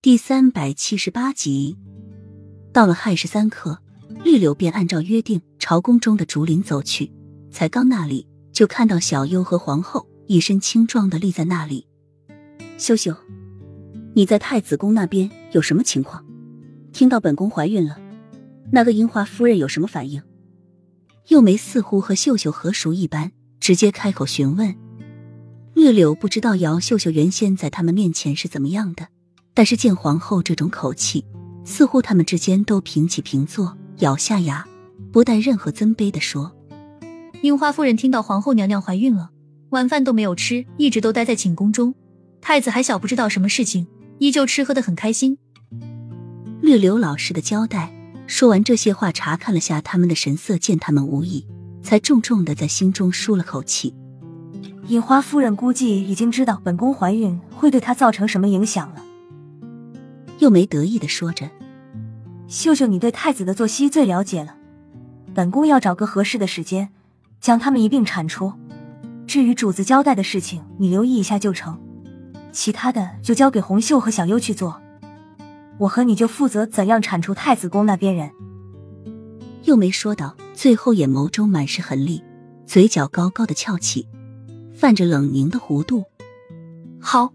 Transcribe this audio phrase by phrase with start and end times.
[0.00, 1.76] 第三百七十八集，
[2.72, 3.82] 到了亥时三刻，
[4.24, 7.10] 绿柳便按照约定朝宫中的竹林走去。
[7.50, 11.84] 才刚那里，就看到小优和皇后一身青壮的立在那里。
[12.76, 13.12] 秀秀，
[14.14, 16.24] 你在太子宫那边有什么情况？
[16.92, 17.98] 听到本宫怀孕了，
[18.70, 20.22] 那个樱花夫人有什么反应？
[21.26, 24.76] 幼梅似乎和秀秀和熟一般，直接开口询问。
[25.74, 29.08] 绿柳不知道姚秀秀原先在他们面前是怎么样的。
[29.58, 31.24] 但是见皇后这种口气，
[31.64, 34.64] 似乎他们之间都平起平坐，咬下牙，
[35.10, 36.52] 不带任何尊卑的说
[37.42, 39.30] ：“樱花夫人听到皇后娘娘怀孕了，
[39.70, 41.92] 晚饭都没有吃，一直都待在寝宫中。
[42.40, 43.88] 太子还小，不知道什么事情，
[44.20, 45.36] 依旧吃喝的很开心。”
[46.62, 47.92] 绿柳老实的交代。
[48.28, 51.44] 说完这些话，查看了下他们的神色，见他们无异，
[51.82, 53.92] 才重重的在心中舒了口气。
[54.86, 59.02] 樱花夫人估计已经知道本宫怀孕会对她造成什么影响了。
[60.38, 61.50] 又没得意的说着
[62.46, 64.56] ：“秀秀，你对太子的作息最了解了。
[65.34, 66.90] 本宫要找个合适的时间，
[67.40, 68.52] 将他们一并铲除。
[69.26, 71.78] 至于主子交代的事情，你留意一下就成。
[72.52, 74.80] 其他的就交给红袖和小优去做。
[75.78, 78.30] 我和你就负责怎样铲除太子宫那边人。”
[79.64, 82.22] 又没说到，最后眼眸中满是狠厉，
[82.64, 84.08] 嘴角高高的翘起，
[84.72, 86.04] 泛着冷凝的弧度。
[87.00, 87.32] 好。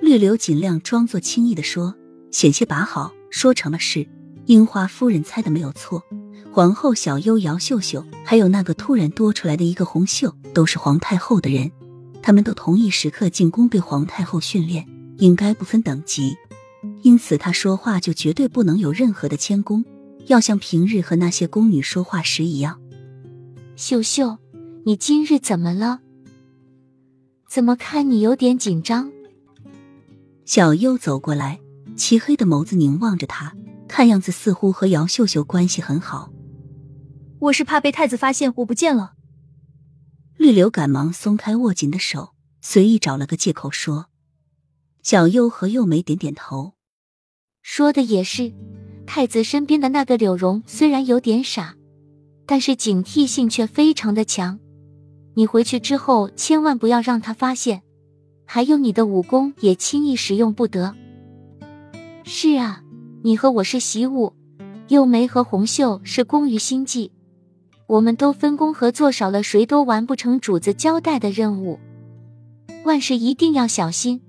[0.00, 1.94] 绿柳尽量装作轻易的说，
[2.30, 4.06] 险些把好说成了是。
[4.46, 6.02] 樱花夫人猜的没有错，
[6.50, 11.70] 皇后小优、姚秀秀，还有那个突然多出来的一个红袖，都是皇太后的人。
[12.22, 14.86] 他们都同一时刻进宫被皇太后训练，
[15.18, 16.34] 应该不分等级，
[17.02, 19.84] 因此他说话就绝对不能有任何的谦恭，
[20.28, 22.80] 要像平日和那些宫女说话时一样。
[23.76, 24.38] 秀秀，
[24.86, 26.00] 你今日怎么了？
[27.46, 29.12] 怎么看你有点紧张？
[30.48, 31.60] 小优走过来，
[31.94, 33.54] 漆黑的眸子凝望着他，
[33.86, 36.32] 看样子似乎和姚秀秀关系很好。
[37.38, 39.12] 我是怕被太子发现我不见了。
[40.38, 42.30] 绿柳赶忙松开握紧的手，
[42.62, 44.06] 随意找了个借口说。
[45.02, 46.72] 小优和幼梅点点头，
[47.60, 48.54] 说的也是。
[49.06, 51.74] 太子身边的那个柳荣虽然有点傻，
[52.46, 54.58] 但是警惕性却非常的强。
[55.34, 57.82] 你回去之后千万不要让他发现。
[58.50, 60.94] 还有你的武功也轻易使用不得。
[62.24, 62.82] 是啊，
[63.22, 64.32] 你和我是习武，
[64.88, 67.12] 又梅和红袖是工于心计，
[67.86, 71.78] 我们都分工合作，少了谁都完不成主子交代的任务。
[72.86, 74.22] 万事一定要小心。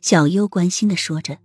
[0.00, 1.36] 小优关心的说着，